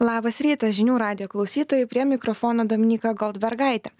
[0.00, 3.90] Labas rytas žinių radio klausytojai, prie mikrofono Dominika Goldbergaitė.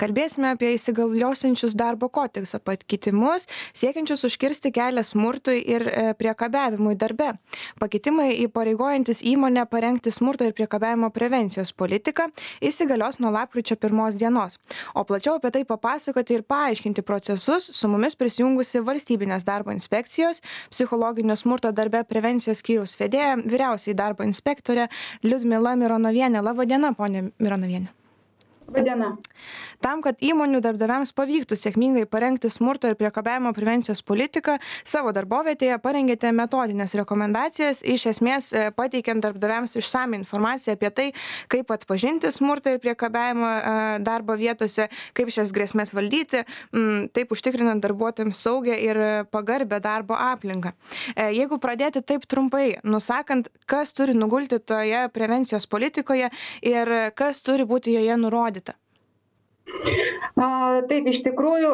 [0.00, 3.44] Kalbėsime apie įsigaliosiančius darbo kodekso pakeitimus,
[3.76, 7.34] siekiančius užkirsti kelią smurtui ir e, priekabiavimui darbe.
[7.76, 12.30] Pakeitimai įpareigojantis įmonę parengti smurto ir priekabiavimo prevencijos politiką
[12.64, 14.56] įsigalios nuo lapkričio pirmos dienos.
[14.96, 20.40] O plačiau apie tai papasakoti ir paaiškinti procesus su mumis prisijungusi valstybinės darbo inspekcijos,
[20.72, 24.88] psichologinio smurto darbe prevencijos skyriaus vedėja, vyriausiai darbo inspektorė
[25.20, 25.49] Liudmila.
[25.50, 26.42] Liudmila Mironovienė.
[26.46, 27.99] Labą dieną, ponė Mironovienė.
[28.70, 29.16] Labadiena.
[29.82, 36.30] Tam, kad įmonių darbdaviams pavyktų sėkmingai parengti smurto ir priekabiavimo prevencijos politiką, savo darbovietėje parengėte
[36.36, 41.06] metodinės rekomendacijas, iš esmės e, pateikiant darbdaviams išsame informaciją apie tai,
[41.50, 43.72] kaip atpažinti smurtą ir priekabiavimą e,
[44.06, 44.86] darbo vietose,
[45.18, 46.44] kaip šias grėsmės valdyti,
[47.16, 49.00] taip užtikrinant darbuotojams saugę ir
[49.32, 50.74] pagarbę darbo aplinką.
[51.16, 56.30] E, jeigu pradėti taip trumpai, nusakant, kas turi nugulti toje prevencijos politikoje
[56.62, 58.59] ir kas turi būti joje nurodyta
[60.90, 61.70] Taip, iš tikrųjų,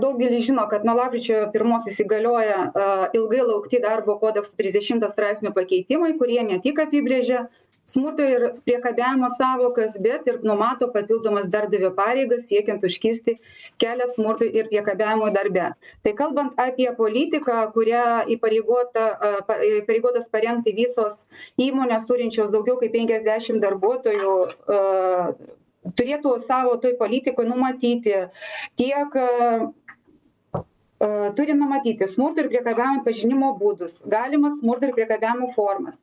[0.00, 2.70] daugelis žino, kad nuo lapkričio pirmos įsigalioja
[3.16, 7.48] ilgai laukti darbo kodekso 30 straipsnio pakeitimai, kurie ne tik apibrėžia
[7.88, 13.38] smurto ir priekabiavimo savokas, bet ir numato papildomas darbdavio pareigas siekiant užkirsti
[13.80, 15.72] kelią smurtui ir priekabiavimo darbe.
[16.04, 21.24] Tai kalbant apie politiką, kurią įpareigotas parengti visos
[21.56, 24.36] įmonės turinčios daugiau kaip 50 darbuotojų
[25.96, 28.14] turėtų savo toj politikoj numatyti
[28.78, 29.28] tiek e,
[30.58, 31.08] e,
[31.38, 36.00] turi numatyti smurto ir priekabiavimo atpažinimo būdus, galimas smurto ir priekabiavimo formas,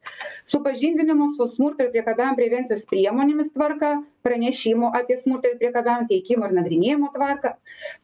[0.49, 6.57] supažindinimo su smurto ir priekabiavimo prevencijos priemonėmis tvarka, pranešimų apie smurtą ir priekabiavimą teikimo ir
[6.61, 7.55] nagrinėjimo tvarką,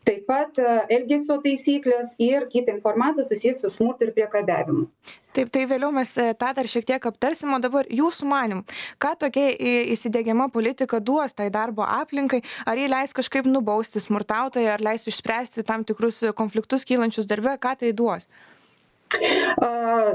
[0.07, 4.87] taip pat e, elgesio taisyklės ir kitą informaciją susijusią su smurtu ir priekabiavimu.
[5.31, 8.63] Taip, tai vėliau mes e, tą dar šiek tiek aptarsim, o dabar jūsų manim,
[8.99, 9.45] ką tokia
[9.93, 15.63] įsidėgiama politika duos tai darbo aplinkai, ar jį leis kažkaip nubausti smurtautoją, ar leis išspręsti
[15.67, 18.27] tam tikrus konfliktus kylančius darbe, ką tai duos?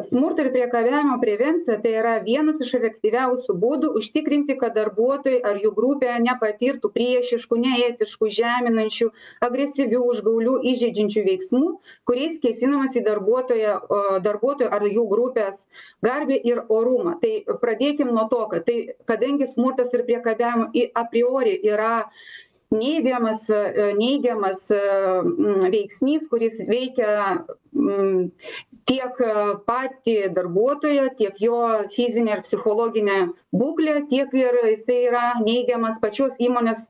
[0.08, 5.72] Smurto ir priekabiavimo prevencija tai yra vienas iš efektyviausių būdų užtikrinti, kad darbuotojai ar jų
[5.76, 9.10] grupė nepatirtų priešiškų, neetiškų, žeminančių,
[9.44, 11.64] agresyvių, užgaulių, įžeidžiančių veiksmų,
[12.08, 13.76] kuriais kėsinamas į darbuotoją,
[14.24, 15.66] darbuotoją ar jų grupės
[16.04, 17.18] garbę ir orumą.
[17.20, 18.78] Tai pradėkim nuo to, kad tai,
[19.08, 22.06] kadangi smurtas ir priekabiavimo a priori yra
[22.78, 23.46] neigiamas
[24.00, 24.62] neigiamas
[25.74, 27.44] veiksnys kuris veikia
[28.90, 29.20] tiek
[29.68, 31.60] patį darbuotoją tiek jo
[31.96, 33.18] fizinę ir psichologinę
[33.62, 36.86] būklę tiek ir jisai yra neigiamas pačios įmonės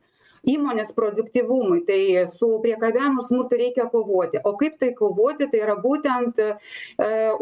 [0.48, 1.82] įmonės produktyvumui.
[1.88, 2.00] Tai
[2.32, 4.40] su priekabiavimu smurtu reikia kovoti.
[4.44, 5.50] O kaip tai kovoti?
[5.52, 6.48] Tai yra būtent e,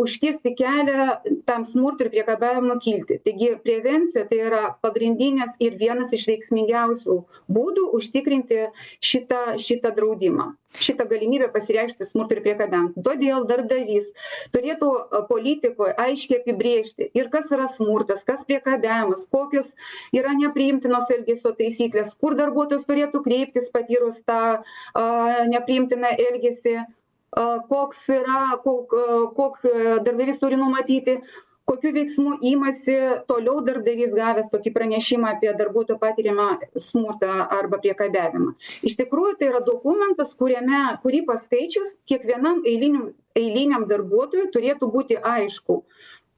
[0.01, 1.09] užkirsti kelią
[1.49, 3.21] tam smurtui ir priekabiavimui kilti.
[3.25, 7.21] Taigi prevencija tai yra pagrindinis ir vienas iš veiksmingiausių
[7.55, 8.69] būdų užtikrinti
[9.05, 10.53] šitą šitą draudimą
[10.83, 14.09] šitą galimybę pasireikšti smurtui ir priekabiavimui todėl darbdavys
[14.55, 14.91] turėtų
[15.29, 19.73] politikoj aiškiai apibrėžti ir kas yra smurtas kas priekabiavimas kokios
[20.17, 24.41] yra nepriimtinos elgesio taisyklės kur darbuotojas turėtų kreiptis patyrus tą
[25.55, 26.77] nepriimtiną elgesį
[27.71, 28.95] koks yra kok
[29.39, 29.59] kok
[30.07, 31.21] darbdavys turi numatyti
[31.71, 32.97] kokių veiksmų imasi
[33.31, 38.55] toliau darbdavys gavęs tokį pranešimą apie darbuotojo patiriamą smurtą arba priekabiavimą.
[38.85, 45.81] Iš tikrųjų tai yra dokumentas kuriame kurį paskaičius kiekvienam eiliniam eiliniam darbuotojui turėtų būti aišku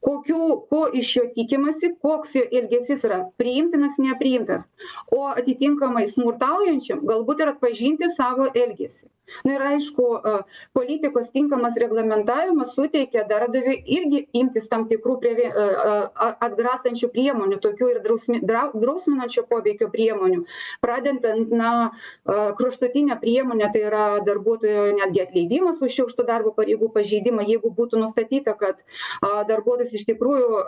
[0.07, 4.69] kokių ko iš jo tikimasi koks jo elgesys yra priimtinas nepriimtinas
[5.13, 9.09] o atitinkamai smurtaujančiam galbūt ir atpažinti savo elgesį.
[9.43, 10.05] Na ir aišku
[10.77, 15.49] politikos tinkamas reglamentavimas suteikia darbdaviui irgi imtis tam tikrų preve
[16.47, 20.45] atgrasančių priemonių tokių ir drausmi drau drausminančio poveikio priemonių.
[20.85, 21.73] Pradedant na
[22.61, 28.55] kraštutine priemone tai yra darbuotojo netgi atleidimas už šiurkštų darbo pareigų pažeidimą jeigu būtų nustatyta
[28.55, 28.87] kad
[29.51, 30.61] darbuotojas iš tikrųjų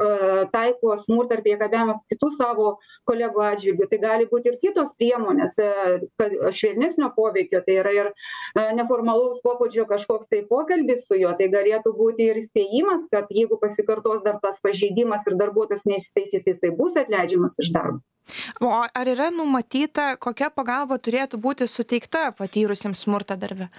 [0.53, 2.69] taiko smurtą ar priekabiavimą kitų savo
[3.09, 8.11] kolegų atžvilgiu tai gali būt ir kitos priemonės kad švelnesnio poveikio tai yra ir
[8.79, 14.25] neformalaus pobūdžio kažkoks tai pokalbis su juo tai galėtų būti ir įspėjimas kad jeigu pasikartos
[14.27, 18.03] dar tas pažeidimas ir darbuotojas neįsitaisys jisai bus atleidžiamas iš darbo.
[18.61, 23.71] O ar yra numatyta kokia pagalba turėtų būti suteikta patyrusiems smurtą darbe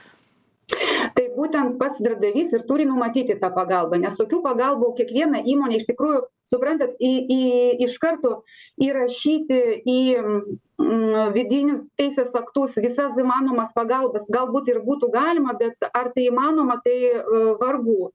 [1.39, 6.23] būtent pats darbdavys ir turi numatyti tą pagalbą nes tokių pagalbų kiekviena įmonė iš tikrųjų
[6.51, 7.41] suprantat į į
[7.87, 8.41] iš karto
[8.89, 9.61] įrašyti
[9.95, 9.99] į
[11.35, 14.27] vidinius teisės aktus visas įmanomas pagalbas.
[14.31, 17.23] Galbūt ir būtų galima bet ar tai įmanoma tai e,
[17.59, 18.11] vargu.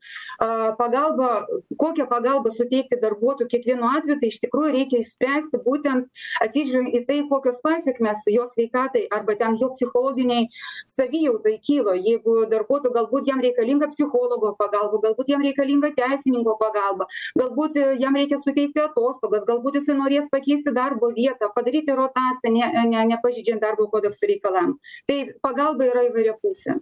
[0.79, 1.45] Pagalba
[1.79, 6.09] kokią pagalbą suteikti darbuotojui kiekvienu atveju tai iš tikrųjų reikia išspręsti būtent
[6.45, 10.49] atsižvelgiant į tai kokios pasekmės jo sveikatai arba ten jo psichologinei
[10.91, 17.09] savijautai kyla jeigu darbuotojui galbūt jam reikalinga psichologo pagalba galbūt jam reikalinga teisininko pagalba
[17.39, 22.85] galbūt e, jam reikia suteikti atostogas galbūt jisai norės pakeisti darbo vietą padaryti rotaciją ne
[22.91, 24.77] ne nepažeidžiant darbo kodekso reikalavimų.
[25.11, 26.79] Tai pagalba yra įvairiapusė.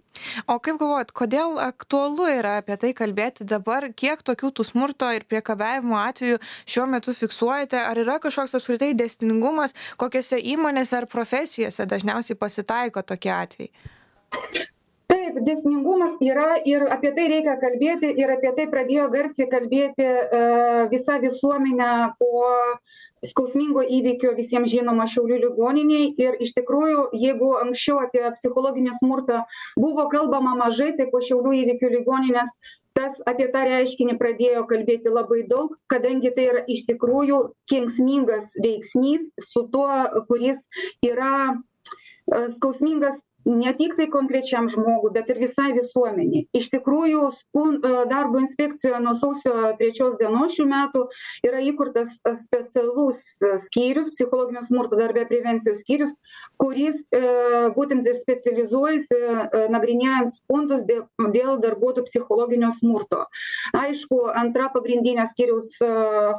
[0.47, 3.89] O kaip galvojat kodėl aktualu yra apie tai kalbėti dabar?
[4.03, 7.79] Kiek tokių tų smurto ir priekabiavimo atvejų šiuo metu fiksuojate?
[7.81, 9.75] Ar yra kažkoks apskritai dėsningumas?
[10.01, 13.73] Kokiose įmonėse ar profesijose dažniausiai pasitaiko tokie atvejai?
[15.13, 20.41] Taip dėsningumas yra ir apie tai reikia kalbėti ir apie tai pradėjo garsiai kalbėti e,
[20.93, 22.45] visa visuomenė po
[23.29, 26.05] skausmingo įvykio visiems žinomo šiaulių ligoninėj.
[26.21, 29.43] Ir iš tikrųjų jeigu anksčiau apie psichologinį smurtą
[29.79, 32.55] buvo kalbama mažai tai po šiaulių įvykių ligoninės
[32.93, 37.39] tas apie tą reiškinį pradėjo kalbėti labai daug kadangi tai yra iš tikrųjų
[37.71, 39.89] kenksmingas veiksnys su tuo
[40.29, 40.61] kuris
[41.01, 41.55] yra e,
[42.53, 49.01] skausmingas ne tiktai konkrečiam žmogui bet ir visai visuomenei iš tikrųjų skun e, darbo inspekcijoje
[49.03, 51.03] nuo sausio trečios dienos šių metų
[51.47, 56.13] yra įkurtas e, specialus e, skyrius psichologinio smurto darbe prevencijos skyrius
[56.61, 57.01] kuris
[57.75, 59.17] būtent ir specializuojasi
[59.73, 61.03] nagrinėjant skundus dėl
[61.33, 63.23] dėl darbuotojų psichologinio smurto.
[63.77, 65.75] Aišku antra pagrindinė skyriaus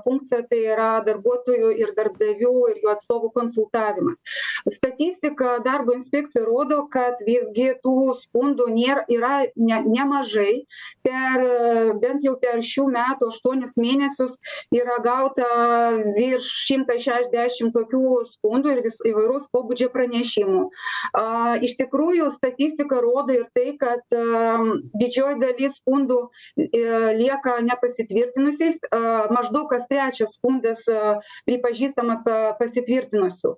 [0.04, 4.20] funkcija tai yra darbuotojų ir darbdavių ir jų atstovų konsultavimas.
[4.70, 10.64] Statistika darbo inspekcijoj rodo kad visgi tų skundų nėr yra ne nemažai.
[11.04, 11.44] Per
[12.02, 14.38] bent jau per šių metų aštuonis mėnesius
[14.74, 15.48] yra gauta
[16.16, 20.68] virš šimtas šešiasdešim tokių skundų ir vis įvairaus pobūdžio pranešimų.
[21.18, 24.58] A iš tikrųjų statistika rodo ir tai kad a
[24.98, 26.18] didžioji dalis skundų
[26.56, 26.82] e,
[27.18, 28.78] lieka nepasitvirtinusiais.
[29.34, 30.84] Maždaug kas trečias skundas
[31.48, 32.22] pripažįstamas
[32.58, 33.54] pasitvirtinusiu.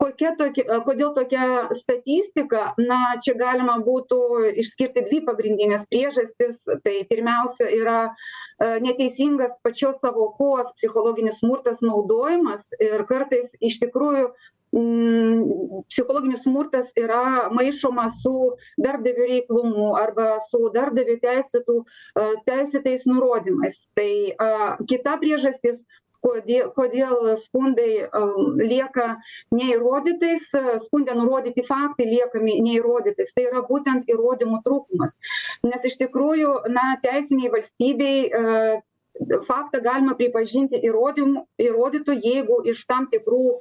[0.00, 1.46] Kokia tokia kodėl tokia
[1.76, 4.20] statistika na čia galima būtų
[4.60, 6.62] išskirti dvi pagrindines priežastis.
[6.84, 14.26] Tai pirmiausia yra e, neteisingas pačios sąvokos psichologinis smurtas naudojimas ir kartais iš tikrųjų
[14.76, 18.34] mm, psichologinis smurtas yra maišomas su
[18.80, 23.82] darbdavio reiklumu arba su darbdavio teisėtų e, teisėtais nurodymais.
[23.98, 24.12] Tai
[24.88, 25.84] kita priežastis
[26.24, 28.06] kodėl kodėl skundai
[28.60, 29.06] lieka
[29.54, 30.50] neįrodytais
[30.84, 33.32] skunde nurodyti faktai lieka neįrodytais.
[33.34, 35.16] Tai yra būtent įrodymų trūkumas.
[35.66, 38.80] Nes iš tikrųjų na teisinėj valstybėj e,
[39.46, 43.58] faktą galima pripažinti įrodymu įrodytu jeigu iš tam tikrų e,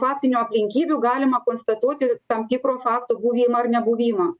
[0.00, 4.32] faktinių aplinkybių galima konstatuoti tam tikro fakto buvimą ar nebuvimą.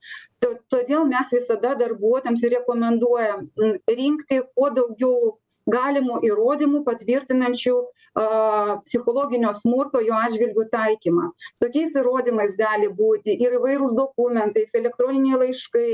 [0.45, 3.49] To todėl mes visada darbuotojams rekomenduojam
[3.89, 5.39] rinkti kuo daugiau
[5.71, 7.77] galimų įrodymų patvirtinančių
[8.15, 11.31] a psichologinio smurto jo atžvilgiu taikymą.
[11.63, 15.89] Tokiais įrodymais gali būti ir įvairūs dokumentais elektroniniai laiškai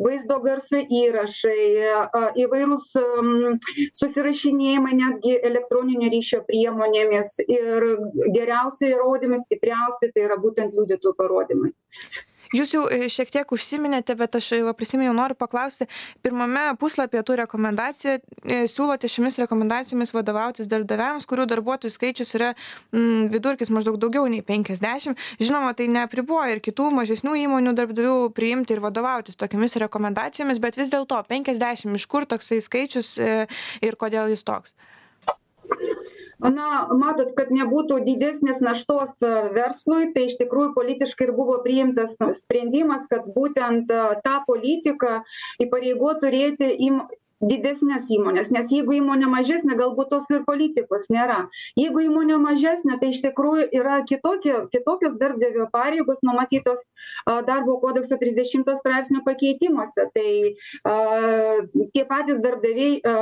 [0.00, 3.58] vaizdo garso įrašai a įvairūs m
[3.98, 7.90] susirašinėjimai netgi elektroninio ryšio priemonėmis ir
[8.38, 11.74] geriausi įrodymai stipriausi tai yra būtent liudytojų parodymai
[12.54, 15.88] jūs jau e, šiek tiek užsiminėte bet aš va prisiminiau noriu paklausti
[16.24, 22.52] pirmame puslapyje tų rekomendacijų e, siūlote šiomis rekomendacijomis vadovautis darbdaviams kurių darbuotojų skaičius yra
[22.92, 25.16] mm, vidurkis maždaug daugiau nei penkiasdešim.
[25.42, 30.92] Žinoma tai neapriboja ir kitų mažesnių įmonių darbdavių priimti ir vadovautis tokiomis rekomendacijomis bet vis
[30.94, 33.32] dėlto penkiasdešim iš kur toksai skaičius e,
[33.84, 34.76] ir kodėl jis toks
[36.38, 42.16] na matot kad nebūtų didesnės naštos e, verslui tai iš tikrųjų politiškai ir buvo priimtas
[42.40, 45.22] sprendimas kad būtent e, tą politiką
[45.64, 47.00] įpareigot turėti im
[47.40, 51.46] didesnes įmones nes jeigu įmonė mažesnė galbūt tos ir politikos nėra.
[51.76, 56.86] Jeigu įmonė mažesnė tai iš tikrųjų yra kitokie kitokios darbdavio pareigos numatytos
[57.26, 60.08] a darbo kodekso trisdešimto straipsnio pakeitimuose.
[60.16, 60.30] Tai
[60.88, 60.96] a
[61.92, 63.16] tie patys darbdaviai a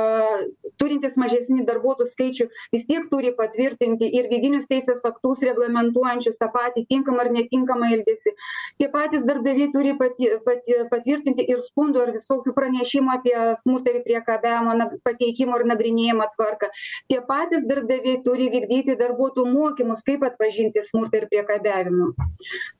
[0.79, 6.85] turintys mažesnį darbuotojų skaičių vis tiek turi patvirtinti ir vidinius teisės aktus reglamentuojančius tą patį
[6.89, 8.35] tinkamą ar netinkamą elgesį.
[8.79, 14.04] Tie patys darbdaviai turi pati pati patvirtinti ir skundų ar visokių pranešimų apie smurtą ir
[14.05, 16.69] priekabiavimo nag pateikimo ir nagrinėjimo tvarką.
[17.11, 22.11] Tie patys darbdaviai turi vykdyti darbuotojų mokymus kaip atpažinti smurtą ir priekabiavimą.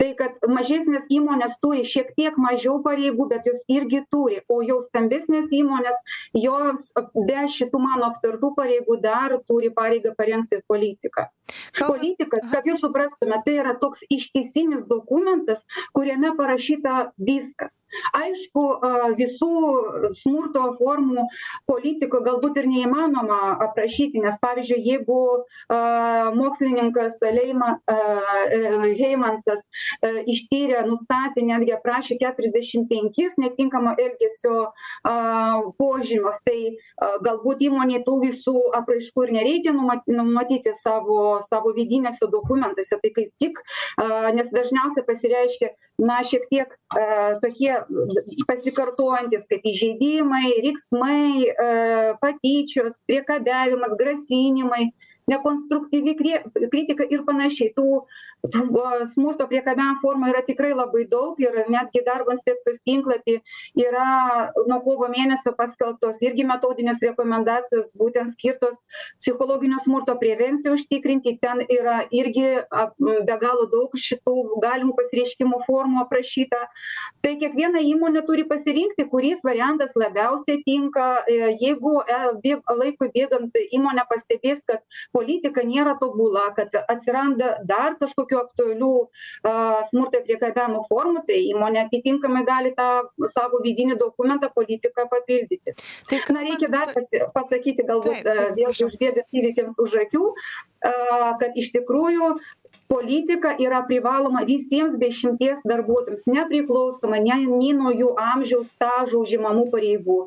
[0.02, 4.42] Tai kad mažesnės įmonės turi šiek tiek mažiau pareigų bet jos irgi turi.
[4.50, 6.02] O jau stambesnės įmonės
[6.38, 11.30] jos be šitų mano aptartų pareigų dar turi pareigą parengti politiką
[11.80, 17.82] politika kad jūs suprastumėt tai yra toks ištisinis dokumentas kuriame parašyta viskas.
[18.18, 18.64] Aišku
[19.20, 19.52] visų
[20.20, 21.28] smurto formų
[21.70, 25.22] politikoj galbūt ir neįmanoma aprašyti nes pavyzdžiui jeigu
[26.40, 27.76] mokslininkas leima
[29.00, 29.68] heimansas
[30.04, 34.70] ištyrė nustatė netgi aprašė keturiasdešim penkis netinkamo elgesio
[35.80, 36.60] požymius tai
[37.26, 43.60] galbūt įmonei tų visų apraiškų ir nereikia numatyti savo savo vidiniuose dokumentuose tai kaip tik
[44.38, 45.70] nes dažniausiai pasireiškia
[46.10, 46.76] na šiek tiek
[47.44, 47.74] tokie
[48.50, 51.52] pasikartojantys kaip įžeidimai riksmai
[52.24, 54.90] patyčios priekabiavimas grasinimai
[55.28, 56.42] nekonstruktyvi krie
[56.72, 57.72] kritika ir panašiai.
[57.76, 58.06] Tų
[59.14, 63.40] smurto priekabiavimo formų yra tikrai labai daug ir netgi darbo inspekcijos tinklapy
[63.80, 64.06] yra
[64.70, 66.22] nuo kovo mėnesio paskelbtos.
[66.26, 68.78] Irgi metodinės rekomendacijos būtent skirtos
[69.22, 71.38] psichologinio smurto prevencijai užtikrinti.
[71.42, 72.48] Ten yra irgi
[73.00, 76.62] be galo daug šitų galimų pasireiškimo formų aprašyta.
[77.26, 81.08] Tai kiekviena įmonė turi pasirinkti kuris variantas labiausiai tinka.
[81.62, 81.98] Jeigu
[82.44, 84.84] bėg laikui bėgant įmonė pastebės kad
[85.16, 88.92] politika nėra tobula kad atsiranda dar kažkokių aktualių
[89.90, 92.90] smurto ir priekabiavimo formų tai įmonė atitinkamai gali tą
[93.32, 95.76] savo vidinį dokumentą politiką papildyti.
[96.10, 98.28] Tai na reikia dar pasi pasakyti galbūt
[98.60, 100.32] vėlgi užbėgant įvykiams už akių
[101.42, 102.36] kad iš tikrųjų
[102.88, 109.70] politika yra privaloma visiems be išimties darbuotojams nepriklausomai ne nei nuo jų amžiaus stažo užimamų
[109.74, 110.20] pareigų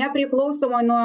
[0.00, 1.02] nepriklausomai nuo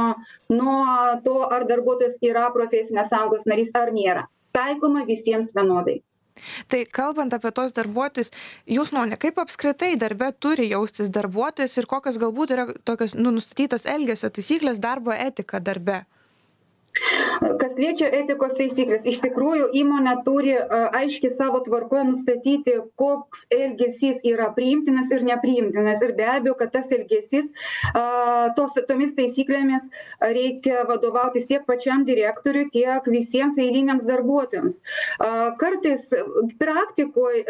[0.53, 0.77] nuo
[1.25, 4.29] to ar darbuotojas yra profesinės sąjungos narys ar nėra.
[4.51, 6.01] Taikoma visiems vienodai.
[6.71, 8.31] Tai kalbant apie tuos darbuotojus
[8.77, 13.85] jūs nuomone kaip apskritai darbe turi jaustis darbuotojas ir kokios galbūt yra tokios nu nustatytos
[13.95, 16.01] elgesio taisyklės darbo etika darbe
[17.41, 20.53] kas liečia etikos taisykles iš tikrųjų įmonė turi
[20.97, 26.03] aiškiai savo tvarkoje nustatyti koks elgesys yra priimtinas ir nepriimtinas.
[26.05, 27.49] Ir be abejo kad tas elgesys
[27.97, 29.89] a tos tomis taisyklėmis
[30.21, 34.77] reikia vadovautis tiek pačiam direktoriui tiek visiems eiliniams darbuotojams.
[35.19, 36.05] A kartais
[36.61, 37.41] praktikoj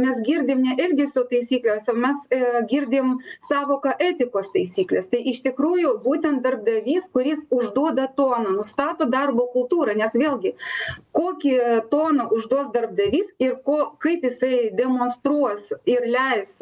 [0.00, 2.22] mes girdim ne elgesio taisykles o mes
[2.70, 5.10] girdim sąvoką etikos taisyklės.
[5.10, 9.06] Tai iš tikrųjų būtent darbdavys kuris užduoda toną nustato nustato
[9.40, 10.54] darbo kultūrą nes vėlgi
[11.12, 11.56] kokį
[11.90, 16.58] toną užduos darbdavys ir ko kaip jisai demonstruos ir leis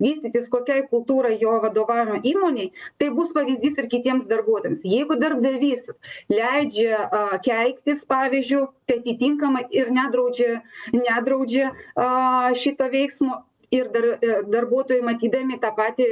[0.00, 4.84] vystytis kokiai kultūrai jo vadovaujamai įmonei tai bus pavyzdys ir kitiems darbuotojams.
[4.84, 5.90] Jeigu darbdavys
[6.28, 7.08] leidžia
[7.44, 10.60] keiktis pavyzdžiu tai atitinkamai ir nedraudžia
[10.92, 11.72] nedraudžia
[12.54, 14.06] šito veiksmo ir dar
[14.50, 16.06] darbuotojai matydami tą patį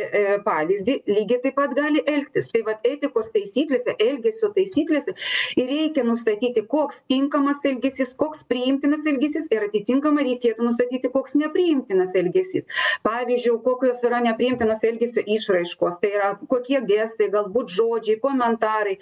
[0.45, 2.47] pavyzdį lygiai taip pat gali elgtis.
[2.53, 5.15] Tai vat etikos taisyklėse elgesio taisyklėse
[5.59, 12.15] ir reikia nustatyti koks tinkamas elgesys koks priimtinas elgesys ir atitinkamai reikėtų nustatyti koks nepriimtinas
[12.19, 12.67] elgesys.
[13.07, 18.99] Pavyzdžiui kokios yra nepriimtinos elgesio išraiškos tai yra kokie gestai galbūt žodžiai komentarai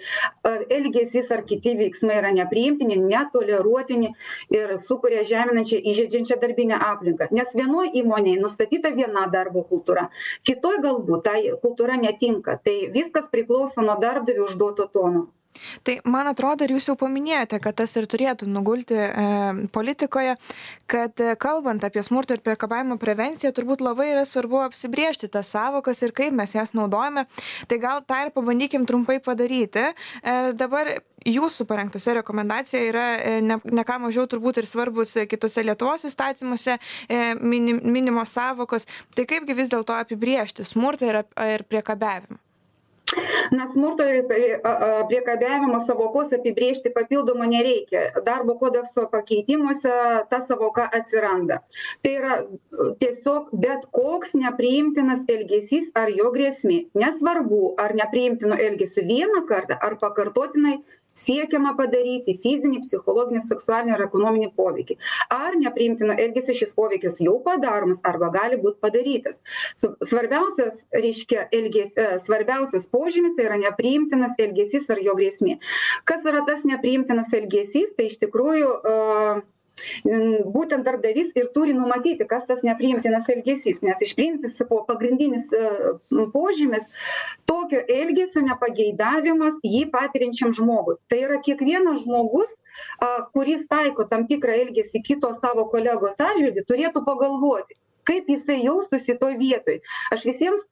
[0.73, 4.11] elgesys ar kiti veiksmai yra nepriimtini netoleruotini
[4.57, 7.29] ir sukuria žeminančią įžeidžiančią darbinę aplinką.
[7.37, 10.07] Nes vienoj įmonėj nustatyta viena darbo kultūra.
[10.47, 12.57] Kitoj galbūt tai kultūra netinka.
[12.63, 15.27] Tai viskas priklauso nuo darbdavio užduoto tono
[15.87, 19.27] Tai man atrodo, ir jūs jau paminėjote, kad tas ir turėtų nugulti e,
[19.73, 20.37] politikoje,
[20.89, 26.01] kad e, kalbant apie smurto ir priekabavimo prevenciją, turbūt labai yra svarbu apsibriežti tas savokas
[26.05, 27.27] ir kaip mes jas naudojame.
[27.67, 29.89] Tai gal tą ir pabandykim trumpai padaryti.
[29.91, 30.97] E, dabar
[31.27, 36.77] jūsų parengtose rekomendacijoje yra e, ne, ne ką mažiau turbūt ir svarbus kitose Lietuvos įstatymuose
[36.77, 38.87] e, minim, minimos savokos.
[39.15, 42.46] Tai kaipgi vis dėlto apibriežti smurtą ir, ir priekabiavimą?
[43.51, 48.09] Na, smurto ir priekabiavimo savokos apibriežti papildomą nereikia.
[48.25, 49.93] Darbo kodekso pakeitimuose
[50.29, 51.61] ta savoka atsiranda.
[52.03, 52.37] Tai yra
[53.01, 56.83] tiesiog bet koks nepriimtinas elgesys ar jo grėsmė.
[56.97, 60.77] Nesvarbu, ar nepriimtino elgesio vieną kartą, ar pakartotinai
[61.17, 64.97] siekiama padaryti fizinį psichologinį seksualinį ar ekonominį poveikį.
[65.33, 69.41] Ar nepriimtino elgesio šis poveikis jau padaromas arba gali būt padarytas.
[69.81, 71.93] Svarbiausias reiškia elges
[72.25, 75.59] svarbiausias požymis tai yra nepriimtinas elgesys ar jo grėsmė.
[76.07, 77.93] Kas yra tas nepriimtinas elgesys?
[77.97, 78.71] Tai iš tikrųjų
[80.53, 85.47] būtent darbdavys ir turi numatyti kas tas nepriimtinas elgesys nes iš principo pagrindinis
[86.33, 86.87] požymis
[87.49, 90.97] tokio elgesio nepageidavimas jį patiriančiam žmogui.
[91.09, 92.53] Tai yra kiekvienas žmogus
[93.33, 99.37] kuris taiko tam tikrą elgesį kito savo kolegos atžvilgiu turėtų pagalvoti kaip jisai jaustųsi toj
[99.41, 99.79] vietoj.
[100.15, 100.63] Aš visiems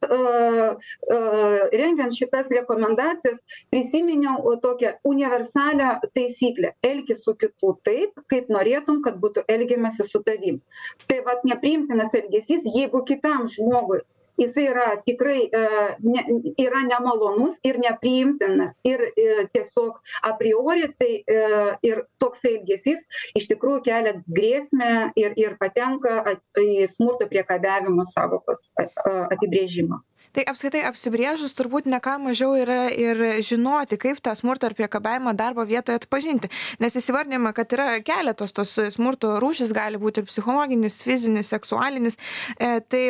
[1.76, 6.74] rengiant šitas rekomendacijas prisiminiau tokią universalią taisyklę.
[6.86, 10.62] Elkis su kitu taip kaip norėtum kad būtų elgiamasi su tavim.
[11.10, 14.02] Tai vat nepriimtinas elgesys jeigu kitam žmogui
[14.38, 15.62] jisai yra tikrai e,
[16.04, 16.24] ne
[16.62, 20.00] yra nemalonus ir nepriimtinas ir e, tiesiog
[20.32, 21.40] apriori tai e,
[21.88, 23.06] ir toksai elgesys
[23.38, 28.70] iš tikrųjų kelia grėsmę ir ir patenka į smurto priekabiavimo sąvokos
[29.06, 30.02] apibrėžimą
[30.34, 35.36] tai apskritai apsibrėžus turbūt ne ką mažiau yra ir žinoti kaip tą smurtą ar priekabiavimą
[35.38, 36.50] darbo vietoje atpažinti.
[36.82, 42.20] Nes įsivardijama kad yra keletos tos smurto rūšys gali būt ir psichologinis fizinis seksualinis.
[42.58, 43.04] E, tai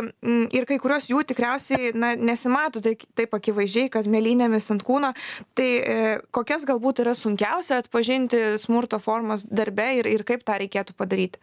[0.56, 5.14] ir kai kurios jų tikriausiai na nesimato tai taip akivaizdžiai kad mėlynėmis ant kūno.
[5.58, 6.00] Tai e,
[6.36, 11.40] kokias galbūt yra sunkiausia atpažinti smurto formas darbe ir ir kaip tą reikėtų padaryti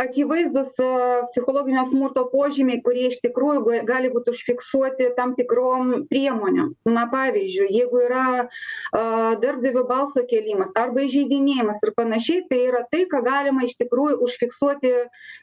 [0.00, 0.72] akivaizdūs
[1.30, 6.72] psichologinio smurto požymiai kurie iš tikrųjų gali būt užfiksuoti tam tikrom priemonėm.
[6.88, 9.02] Na pavyzdžiui jeigu yra a
[9.40, 14.92] darbdavio balso kėlimas arba įžeidinėjimas ir panašiai tai yra tai ką galima iš tikrųjų užfiksuoti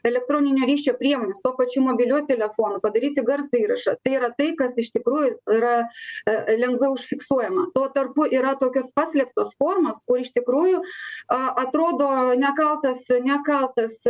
[0.08, 3.96] elektroninio ryšio priemonės tuo pačiu mobiliuoju telefonu padaryti garso įrašą.
[4.04, 7.70] Tai yra tai kas iš tikrųjų yra e, lengvai užfiksuojama.
[7.76, 10.84] Tuo tarpu yra tokios paslėptos formos kur iš tikrųjų
[11.32, 14.00] a atrodo nekaltas nekaltas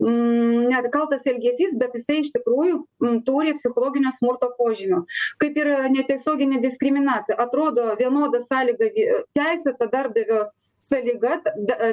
[0.00, 2.78] Mm, nekaltas elgesys bet jisai iš tikrųjų
[3.26, 5.02] turi psichologinio smurto požymių
[5.42, 8.88] kaip ir netiesioginė diskriminacija atrodo vienoda sąlyga
[9.36, 10.46] teisėta darbdavio
[10.80, 11.42] sąlyga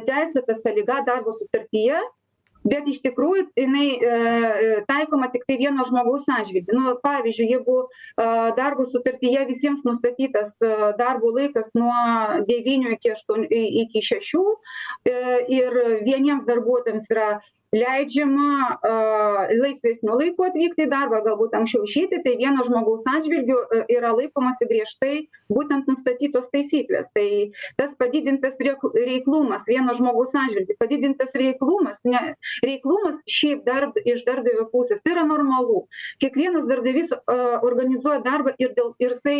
[0.07, 1.99] teisėta sąlyga darbo sutartyje
[2.67, 4.15] bet iš tikrųjų jinai e,
[4.87, 7.77] taikoma tiktai vieno žmogaus atžvilgiu nu pavyzdžiui jeigu
[8.55, 10.55] darbo sutartyje visiems nustatytas
[10.99, 11.91] darbo laikas nuo
[12.47, 13.51] devynių iki aštuonių
[13.83, 15.19] iki šešių e,
[15.59, 17.29] ir vieniems darbuotojams yra
[17.75, 18.77] leidžiama
[19.59, 23.57] laisvesniu laiku atvykti į darbą galbūt anksčiau išeiti tai vieno žmogaus atžvilgiu
[23.91, 27.11] yra laikomasi griežtai būtent nustatytos taisyklės.
[27.15, 27.27] Tai
[27.79, 34.67] tas padidintas reik reiklumas vieno žmogaus atžvilgiu padidintas reiklumas ne reiklumas šiaip darb iš darbdavio
[34.71, 35.85] pusės tai yra normalu.
[36.23, 39.39] Kiekvienas darbdavys organizuoja darbą ir dėl ir jisai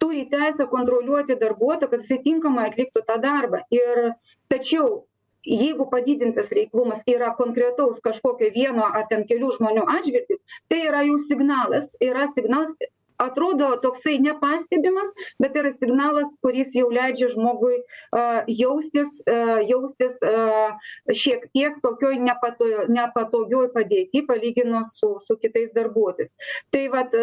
[0.00, 3.62] turi teisę kontroliuoti darbuotoją kad jisai tinkamai atliktų tą darbą.
[3.70, 4.14] Ir
[4.50, 5.04] tačiau
[5.46, 11.18] jeigu padidintas reiklumas yra konkretaus kažkokio vieno ar ten kelių žmonių atžvilgiu tai yra jau
[11.26, 12.74] signalas yra signalas
[13.20, 15.08] atrodo toksai nepastebimas
[15.42, 17.80] bet yra signalas kuris jau leidžia žmogui
[18.16, 25.72] a jaustis a jaustis a šiek tiek tokioj nepato nepatogioj padėty palyginus su su kitais
[25.76, 26.32] darbuotojais.
[26.72, 27.16] Tai vat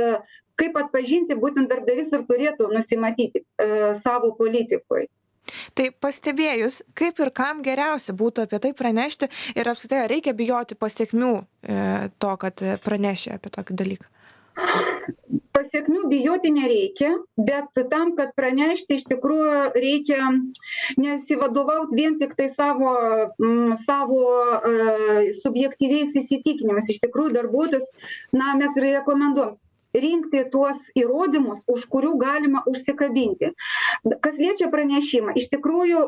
[0.58, 3.46] kaip atpažinti būtent darbdavys ir turėtų nusimatyti
[4.04, 5.08] savo politikoj
[5.78, 11.34] tai pastebėjus kaip ir kam geriausia būtų apie tai pranešti ir apskritai reikia bijoti pasekmių
[11.38, 11.80] e,
[12.20, 14.14] to kad praneši apie tokį dalyką
[15.58, 20.32] Pasiekmių bijoti nereikia, bet tam, kad pranešti iš tikrųjų reikia
[21.02, 22.94] nesivadovauti vien tik tai savo,
[23.42, 26.90] m, savo uh, subjektyviais įsitikinimais.
[26.94, 27.90] Iš tikrųjų darbuotojus,
[28.34, 29.58] na, mes rekomenduojam
[30.04, 33.54] rinkti tuos įrodymus už kurių galima užsikabinti.
[34.24, 36.06] Kas liečia pranešimą iš tikrųjų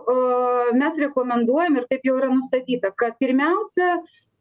[0.79, 3.99] mes rekomenduojam ir taip jau yra nustatyta kad pirmiausia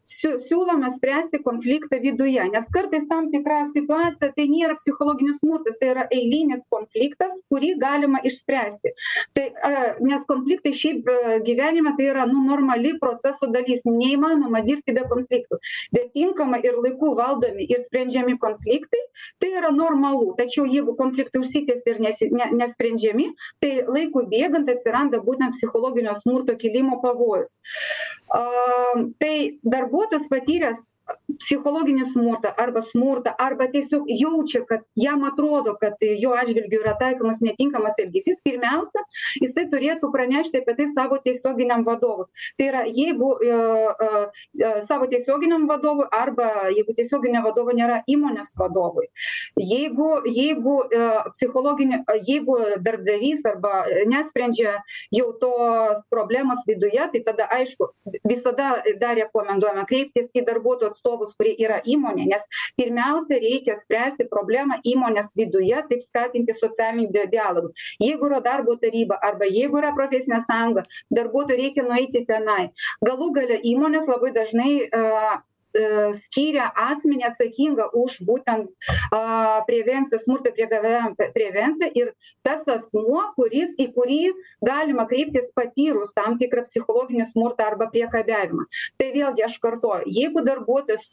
[0.08, 5.90] siū siūlome spręsti konfliktą viduje nes kartais tam tikra situacija tai nėra psichologinis smurtas tai
[5.92, 8.94] yra eilinis konfliktas kurį galima išspręsti.
[9.36, 9.72] Tai a
[10.04, 11.10] nes konfliktai šiaip
[11.46, 15.60] gyvenime tai yra nu normali proceso dalis neįmanoma dirbti be konfliktų.
[15.92, 19.02] Bet tinkamai ir laiku valdomi ir sprendžiami konfliktai
[19.42, 20.32] tai yra normalu.
[20.40, 23.28] Tačiau jeigu konfliktai užsitęsia ir nesi ne nesprendžiami
[23.62, 27.56] tai laikui bėgant atsiranda būtent psichologinio smurto kilimo pavojus.
[28.32, 28.42] A
[29.20, 30.78] tai darbu darbuotojas patyręs
[31.42, 37.42] psichologinį smurtą arba smurtą arba tiesiog jaučia kad jam atrodo kad jo atžvilgiu yra taikomas
[37.44, 39.04] netinkamas elgesys pirmiausia
[39.42, 42.26] jisai turėtų pranešti apie tai savo tiesioginiam vadovui.
[42.58, 44.08] Tai yra jeigu e, e,
[44.62, 49.08] e, savo tiesioginiam vadovui arba jeigu tiesioginio vadovo nėra įmonės vadovui.
[49.58, 50.76] Jeigu jeigu
[51.34, 54.78] psichologinė jeigu darbdavys arba nesprendžia
[55.14, 57.90] jau tos problemos viduje tai tada aišku
[58.28, 62.46] visada dar rekomenduojame kreiptis į darbuotojų atstovus kurie yra įmonėj nes
[62.78, 67.72] pirmiausia reikia spręsti problemą įmonės viduje taip skatinti socialinį di dialogą.
[68.02, 72.70] Jeigu yra darbo taryba arba jeigu yra profesinė sąjunga darbuotojui reikia nueiti tenai.
[73.04, 75.38] Galų gale įmonės labai dažnai a
[75.76, 78.70] skyrė asmenį atsakingą už būtent
[79.68, 84.20] prevenciją smurto prevenciją ir tas asmuo kuris į kurį
[84.64, 88.64] galima kreiptis patyrus tam tikrą psichologinį smurtą arba priekabiavimą
[88.98, 91.08] tai vėlgi aš kartoju jeigu darbuotojas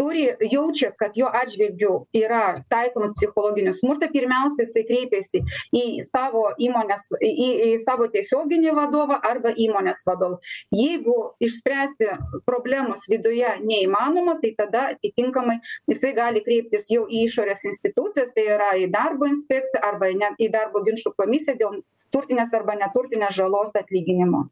[0.00, 5.42] turi jaučia kad jo atžvilgiu yra taikomas psichologinis smurtas pirmiausia jisai kreipiasi
[5.76, 10.40] į savo įmonės į į savo tiesioginį vadovą arba įmonės vadovą.
[10.74, 12.08] Jeigu išspręsti
[12.48, 15.60] problemos viduje neįmanoma tai tada atitinkamai
[15.90, 20.50] jisai gali kreiptis jau į išorės institucijas tai yra į darbo inspekciją arba net į
[20.54, 21.82] darbo ginčų komisiją dėl
[22.14, 24.46] turtinės arba neturtinės žalos atlyginimo.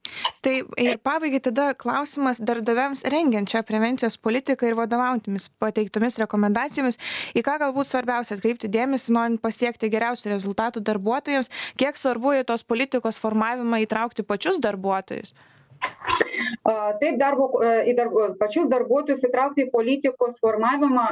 [0.45, 7.01] Tai ir pabaigai tada klausimas darbdaviams rengiant šią prevencijos politiką ir vadovaujantis pateiktomis rekomendacijomis
[7.35, 12.67] į ką galbūt svarbiausia atkreipti dėmesį norint pasiekti geriausių rezultatų darbuotojams kiek svarbu į tos
[12.67, 15.35] politikos formavimą įtraukti pačius darbuotojus
[16.69, 17.47] Taip, darbo,
[17.89, 21.05] į darbo, pačius darbuotojus įtraukti į politikos formavimą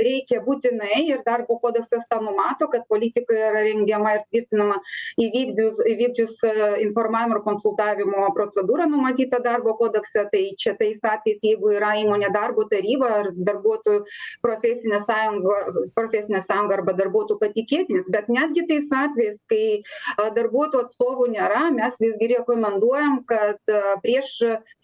[0.00, 4.80] reikia būtinai ir darbo kodeksas tą numato, kad politika yra rengiama ir tvirtinama
[5.22, 6.40] įvykdžius, įvykdžius
[6.82, 10.26] informavimo ir konsultavimo procedūrą numatytą darbo kodekse.
[10.32, 14.02] Tai čia tais atvejais, jeigu yra įmonė darbo taryba ar darbuotojų
[14.42, 15.60] profesinė sąjunga,
[15.94, 19.82] profesinė sąjunga arba darbuotojų patikėtinis, bet netgi tais atvejais, kai
[20.18, 23.62] darbuotojų atstovų nėra, mes visgi rekomenduojam, kad
[24.06, 24.30] prieš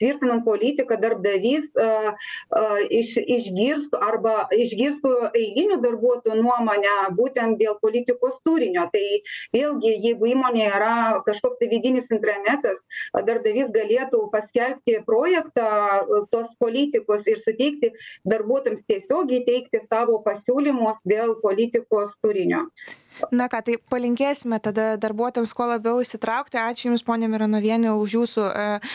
[0.01, 1.71] tvirtinant politiką darbdavys
[2.91, 8.89] iš, išgirstų arba išgirstų eilinių darbuotojų nuomonę būtent dėl politikos turinio.
[8.93, 9.05] Tai
[9.55, 10.95] vėlgi, jeigu įmonė yra
[11.27, 12.83] kažkoks tai vidinis intranetas,
[13.15, 15.69] darbdavys galėtų paskelbti projektą
[16.35, 17.93] tos politikos ir suteikti
[18.29, 22.67] darbuotojams tiesiogiai teikti savo pasiūlymus dėl politikos turinio
[23.31, 28.47] na ką tai palinkėsime tada darbuotojams kuo labiau įsitraukti ačiū jums ponia mironoviene už jūsų
[28.47, 28.95] e, e,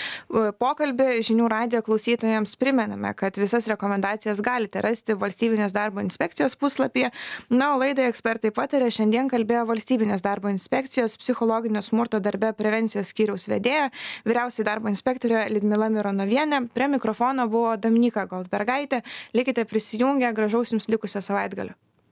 [0.60, 7.12] pokalbį žinių radijo klausytojams primename kad visas rekomendacijas galite rasti valstybinės darbo inspekcijos puslapyje.
[7.50, 13.48] Na o laidai ekspertai pataria šiandien kalbėjo valstybinės darbo inspekcijos psichologinio smurto darbe prevencijos skyriaus
[13.52, 13.90] vedėja
[14.28, 16.68] vyriausioji darbo inspektorė liudmila mironovienė.
[16.74, 19.04] Prie mikrofono buvo dominyka goldbergaitė.
[19.38, 21.78] Likite prisijungę gražaus jums likusio savaitgalio